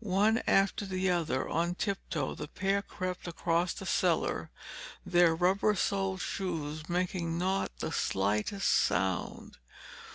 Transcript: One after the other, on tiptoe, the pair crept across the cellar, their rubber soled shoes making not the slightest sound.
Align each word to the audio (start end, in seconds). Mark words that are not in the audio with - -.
One 0.00 0.38
after 0.46 0.86
the 0.86 1.10
other, 1.10 1.46
on 1.50 1.74
tiptoe, 1.74 2.34
the 2.34 2.48
pair 2.48 2.80
crept 2.80 3.28
across 3.28 3.74
the 3.74 3.84
cellar, 3.84 4.50
their 5.04 5.34
rubber 5.34 5.74
soled 5.74 6.22
shoes 6.22 6.88
making 6.88 7.36
not 7.36 7.80
the 7.80 7.92
slightest 7.92 8.70
sound. 8.70 9.58